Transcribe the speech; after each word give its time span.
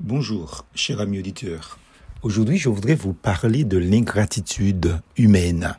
Bonjour, 0.00 0.64
cher 0.74 1.00
ami 1.00 1.18
auditeur. 1.18 1.78
Aujourd'hui, 2.22 2.56
je 2.56 2.68
voudrais 2.68 2.94
vous 2.94 3.12
parler 3.12 3.64
de 3.64 3.76
l'ingratitude 3.78 4.98
humaine. 5.16 5.76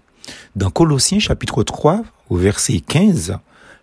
Dans 0.55 0.69
Colossiens 0.69 1.19
chapitre 1.19 1.63
3, 1.63 2.03
au 2.29 2.37
verset 2.37 2.79
15, 2.79 3.37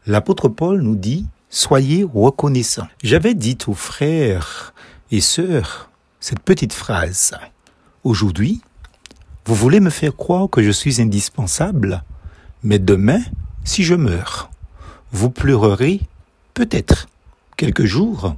l'apôtre 0.07 0.49
Paul 0.49 0.81
nous 0.81 0.95
dit 0.95 1.27
Soyez 1.51 2.05
reconnaissants. 2.05 2.87
J'avais 3.03 3.35
dit 3.35 3.59
aux 3.67 3.75
frères 3.75 4.73
et 5.11 5.21
sœurs 5.21 5.91
cette 6.21 6.41
petite 6.41 6.73
phrase. 6.73 7.33
Aujourd'hui, 8.05 8.63
vous 9.47 9.57
voulez 9.57 9.81
me 9.81 9.91
faire 9.91 10.17
croire 10.17 10.49
que 10.49 10.63
je 10.63 10.71
suis 10.71 11.03
indispensable, 11.03 12.05
mais 12.63 12.79
demain, 12.79 13.21
si 13.65 13.83
je 13.83 13.97
meurs, 13.97 14.51
vous 15.13 15.31
pleurerez 15.31 16.01
peut-être 16.55 17.09
quelques 17.57 17.85
jours, 17.85 18.37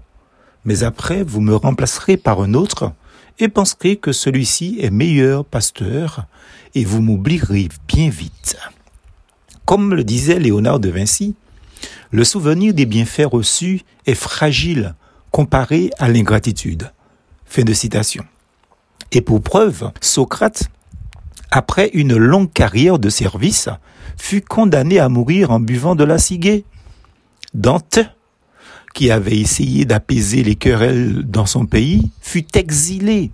mais 0.64 0.82
après 0.82 1.22
vous 1.22 1.40
me 1.40 1.54
remplacerez 1.54 2.16
par 2.16 2.40
un 2.40 2.54
autre 2.54 2.92
et 3.38 3.48
penserez 3.48 3.96
que 3.96 4.12
celui-ci 4.12 4.78
est 4.80 4.90
meilleur 4.90 5.44
pasteur 5.44 6.26
et 6.74 6.84
vous 6.84 7.00
m'oublierez 7.00 7.68
bien 7.88 8.08
vite. 8.08 8.56
Comme 9.64 9.94
le 9.94 10.04
disait 10.04 10.38
Léonard 10.38 10.80
de 10.80 10.90
Vinci, 10.90 11.34
le 12.10 12.24
souvenir 12.24 12.74
des 12.74 12.86
bienfaits 12.86 13.26
reçus 13.30 13.82
est 14.06 14.14
fragile 14.14 14.94
comparé 15.30 15.90
à 15.98 16.08
l'ingratitude. 16.08 16.90
Fin 17.46 17.62
de 17.62 17.72
citation. 17.72 18.24
Et 19.12 19.20
pour 19.20 19.42
preuve, 19.42 19.90
Socrate, 20.00 20.68
après 21.50 21.90
une 21.94 22.16
longue 22.16 22.52
carrière 22.52 22.98
de 22.98 23.08
service, 23.08 23.68
fut 24.16 24.42
condamné 24.42 24.98
à 24.98 25.08
mourir 25.08 25.50
en 25.50 25.60
buvant 25.60 25.94
de 25.94 26.04
la 26.04 26.18
ciguë. 26.18 26.64
Dante, 27.54 28.00
qui 28.94 29.10
avait 29.10 29.38
essayé 29.38 29.84
d'apaiser 29.84 30.42
les 30.42 30.54
querelles 30.54 31.22
dans 31.24 31.46
son 31.46 31.66
pays, 31.66 32.10
fut 32.20 32.56
exilé. 32.56 33.30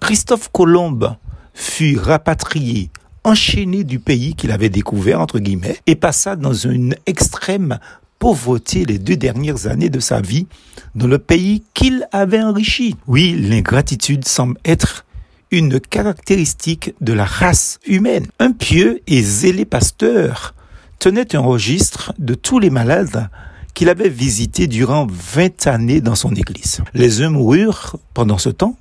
Christophe 0.00 0.50
Colomb 0.52 1.16
fut 1.54 1.98
rapatrié, 1.98 2.90
enchaîné 3.22 3.84
du 3.84 3.98
pays 3.98 4.34
qu'il 4.34 4.50
avait 4.50 4.68
découvert, 4.68 5.20
entre 5.20 5.38
guillemets, 5.38 5.78
et 5.86 5.94
passa 5.94 6.36
dans 6.36 6.52
une 6.52 6.94
extrême 7.06 7.78
pauvreté 8.18 8.84
les 8.84 8.98
deux 8.98 9.16
dernières 9.16 9.66
années 9.66 9.90
de 9.90 10.00
sa 10.00 10.20
vie 10.20 10.46
dans 10.94 11.06
le 11.06 11.18
pays 11.18 11.62
qu'il 11.74 12.06
avait 12.12 12.42
enrichi. 12.42 12.96
Oui, 13.06 13.34
l'ingratitude 13.38 14.26
semble 14.26 14.58
être 14.64 15.04
une 15.50 15.78
caractéristique 15.78 16.94
de 17.00 17.12
la 17.12 17.24
race 17.24 17.78
humaine. 17.86 18.26
Un 18.38 18.52
pieux 18.52 19.00
et 19.06 19.22
zélé 19.22 19.64
pasteur 19.64 20.54
tenait 20.98 21.36
un 21.36 21.40
registre 21.40 22.12
de 22.18 22.34
tous 22.34 22.58
les 22.58 22.70
malades 22.70 23.28
qu'il 23.74 23.88
avait 23.88 24.08
visités 24.08 24.66
durant 24.66 25.06
20 25.10 25.66
années 25.66 26.00
dans 26.00 26.14
son 26.14 26.34
église. 26.34 26.82
Les 26.94 27.22
uns 27.22 27.30
moururent 27.30 27.96
pendant 28.14 28.38
ce 28.38 28.48
temps, 28.48 28.76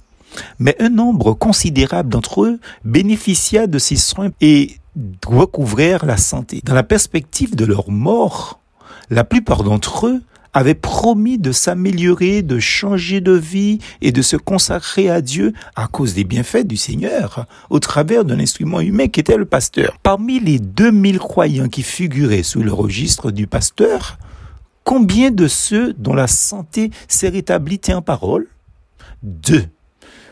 mais 0.60 0.76
un 0.80 0.90
nombre 0.90 1.34
considérable 1.34 2.10
d'entre 2.10 2.44
eux 2.44 2.60
bénéficia 2.86 3.68
de 3.68 3.80
ces 3.80 3.96
soins 3.96 4.32
et 4.42 4.78
recouvrèrent 5.26 6.06
la 6.06 6.18
santé. 6.18 6.62
Dans 6.64 6.76
la 6.76 6.84
perspective 6.84 7.56
de 7.56 7.66
leur 7.66 7.90
mort, 7.90 8.60
la 9.10 9.24
plupart 9.24 9.64
d'entre 9.64 10.08
eux 10.08 10.22
avaient 10.54 10.76
promis 10.76 11.40
de 11.40 11.52
s'améliorer, 11.52 12.44
de 12.44 12.60
changer 12.60 13.22
de 13.22 13.32
vie 13.32 13.80
et 14.02 14.12
de 14.12 14.22
se 14.22 14.38
consacrer 14.38 15.10
à 15.10 15.22
Dieu 15.22 15.54
à 15.76 15.88
cause 15.88 16.14
des 16.14 16.24
bienfaits 16.24 16.68
du 16.68 16.78
Seigneur 16.78 17.48
au 17.72 17.80
travers 17.80 18.24
d'un 18.24 18.40
instrument 18.40 18.80
humain 18.80 19.08
qui 19.08 19.20
était 19.20 19.38
le 19.38 19.46
pasteur. 19.46 19.98
Parmi 20.04 20.40
les 20.40 20.60
2000 20.60 21.18
croyants 21.18 21.70
qui 21.70 21.82
figuraient 21.82 22.44
sous 22.44 22.62
le 22.62 22.72
registre 22.72 23.32
du 23.32 23.48
pasteur, 23.48 24.20
combien 24.84 25.32
de 25.32 25.48
ceux 25.48 25.94
dont 25.94 26.14
la 26.14 26.28
santé 26.28 26.92
s'est 27.08 27.30
rétablie 27.30 27.80
tient 27.80 28.02
parole? 28.02 28.48
Deux. 29.22 29.66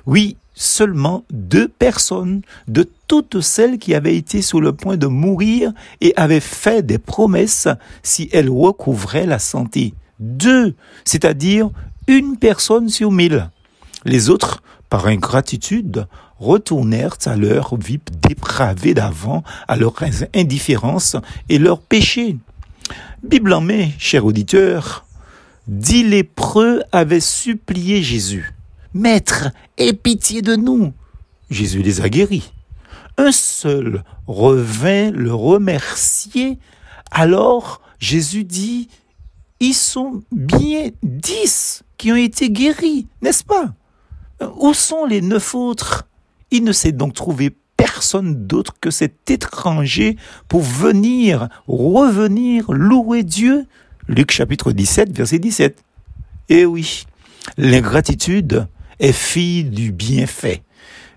Oui, 0.06 0.38
seulement 0.54 1.24
deux 1.32 1.68
personnes 1.68 2.42
de 2.68 2.88
toutes 3.08 3.42
celles 3.42 3.80
qui 3.80 3.96
avaient 3.96 4.16
été 4.16 4.42
sur 4.42 4.62
le 4.62 4.74
point 4.74 4.98
de 4.98 5.08
mourir 5.08 5.72
et 6.02 6.14
avaient 6.16 6.40
fait 6.40 6.86
des 6.86 6.98
promesses 6.98 7.68
si 8.04 8.30
elles 8.32 8.50
recouvraient 8.50 9.26
la 9.26 9.40
santé. 9.40 9.94
Deux, 10.20 10.76
c'est-à-dire 11.04 11.70
une 12.08 12.38
personne 12.38 12.90
sur 12.90 13.12
mille. 13.12 13.50
Les 14.06 14.30
autres, 14.30 14.62
par 14.90 15.08
ingratitude, 15.08 16.08
retournèrent 16.40 17.18
à 17.26 17.36
leur 17.36 17.76
vie 17.78 18.00
dépravée 18.28 18.94
d'avant, 18.94 19.44
à 19.68 19.78
leur 19.78 19.94
indifférence 20.36 21.16
et 21.50 21.60
leur 21.60 21.80
péché. 21.80 22.38
Bible 23.24 23.54
en 23.54 23.62
main, 23.62 23.90
cher 24.00 24.26
auditeur, 24.26 25.06
dix 25.68 26.04
lépreux 26.04 26.82
avaient 26.92 27.20
supplié 27.20 28.02
Jésus. 28.02 28.52
Maître, 28.96 29.52
aie 29.78 29.94
pitié 29.94 30.42
de 30.42 30.56
nous. 30.56 30.92
Jésus 31.52 31.84
les 31.84 32.02
a 32.02 32.10
guéris. 32.10 32.52
Un 33.18 33.32
seul 33.32 34.04
revint 34.26 35.12
le 35.12 35.34
remercier. 35.34 36.58
Alors 37.12 37.82
Jésus 38.00 38.44
dit, 38.44 38.90
ils 39.60 39.76
sont 39.76 40.24
bien 40.32 40.90
dix 41.04 41.84
qui 41.98 42.12
ont 42.12 42.16
été 42.16 42.50
guéris, 42.50 43.08
n'est-ce 43.22 43.44
pas? 43.44 43.76
Où 44.58 44.74
sont 44.74 45.06
les 45.06 45.22
neuf 45.22 45.54
autres? 45.54 46.08
Il 46.50 46.64
ne 46.64 46.72
s'est 46.72 46.92
donc 46.92 47.14
trouvé 47.14 47.56
personne 47.82 48.46
d'autre 48.46 48.76
que 48.80 48.92
cet 48.92 49.32
étranger 49.32 50.16
pour 50.48 50.62
venir, 50.62 51.50
revenir, 51.68 52.72
louer 52.72 53.24
Dieu. 53.24 53.66
Luc 54.08 54.30
chapitre 54.32 54.72
17, 54.72 55.18
verset 55.18 55.40
17. 55.40 55.84
Eh 56.50 56.66
oui, 56.66 57.06
l'ingratitude 57.58 58.68
est 59.00 59.14
fille 59.14 59.64
du 59.64 59.92
bienfait. 59.92 60.62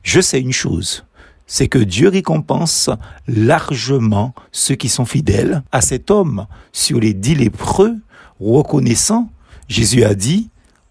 Je 0.02 0.22
sais 0.22 0.40
une 0.40 0.54
chose, 0.54 1.04
c'est 1.46 1.68
que 1.68 1.78
Dieu 1.78 2.08
récompense 2.08 2.88
largement 3.28 4.34
ceux 4.50 4.74
qui 4.74 4.88
sont 4.88 5.04
fidèles. 5.04 5.62
À 5.70 5.82
cet 5.82 6.10
homme, 6.10 6.46
sur 6.72 6.98
les 6.98 7.12
dix 7.12 7.34
lépreux, 7.34 7.96
reconnaissant, 8.40 9.28
Jésus 9.68 10.02
a 10.04 10.14
dit, 10.14 10.48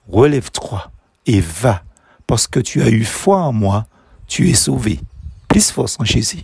relève-toi 0.07 0.91
et 1.25 1.39
va, 1.39 1.83
parce 2.27 2.45
que 2.45 2.59
tu 2.59 2.83
as 2.83 2.89
eu 2.89 3.03
foi 3.03 3.37
en 3.37 3.53
moi, 3.53 3.87
tu 4.27 4.49
es 4.49 4.53
sauvé. 4.53 4.99
Plus 5.53 5.69
force 5.69 5.97
en 5.99 6.03
Jésus. 6.03 6.43